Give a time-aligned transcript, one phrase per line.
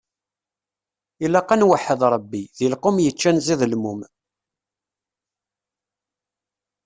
[1.25, 3.99] Ilaq ad nweḥḥed Ṛebbi, deg lqum yeččan ẓidelmum.